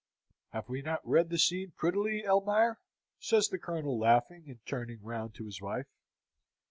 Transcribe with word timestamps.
"Have 0.49 0.67
we 0.67 0.81
not 0.81 1.07
read 1.07 1.29
the 1.29 1.37
scene 1.37 1.73
prettily, 1.77 2.23
Elmire?" 2.23 2.77
says 3.19 3.49
the 3.49 3.59
Colonel, 3.59 3.99
laughing, 3.99 4.45
and 4.49 4.57
turning 4.65 5.03
round 5.03 5.35
to 5.35 5.45
his 5.45 5.61
wife. 5.61 5.85